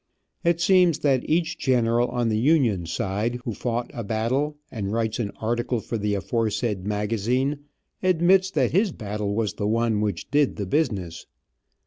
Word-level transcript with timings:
It 0.43 0.59
seems 0.59 0.97
that 1.01 1.29
each 1.29 1.59
general 1.59 2.07
on 2.07 2.29
the 2.29 2.39
Union 2.39 2.87
side, 2.87 3.35
who 3.45 3.53
fought 3.53 3.91
a 3.93 4.03
battle, 4.03 4.57
and 4.71 4.91
writes 4.91 5.19
an 5.19 5.29
article 5.39 5.79
for 5.79 5.95
the 5.95 6.15
aforesaid 6.15 6.87
magazine, 6.87 7.65
admits 8.01 8.49
that 8.49 8.71
his 8.71 8.91
battle 8.91 9.35
was 9.35 9.53
the 9.53 9.67
one 9.67 10.01
which 10.01 10.31
did 10.31 10.55
the 10.55 10.65
business. 10.65 11.27